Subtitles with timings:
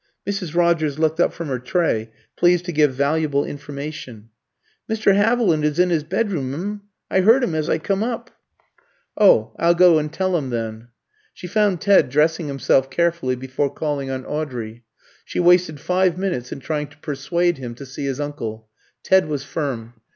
[0.27, 0.55] Mrs.
[0.55, 4.29] Rogers looked up from her tray, pleased to give valuable information.
[4.89, 5.13] "Mr.
[5.15, 6.81] 'Aviland is in 'is bedroom, m'm;
[7.11, 8.31] I 'eard 'im as I come up."
[9.15, 10.87] "Oh, I'll go and tell him then."
[11.35, 14.85] She found Ted dressing himself carefully before calling on Audrey.
[15.23, 18.69] She wasted five minutes in trying to persuade him to see his uncle.
[19.03, 19.93] Ted was firm.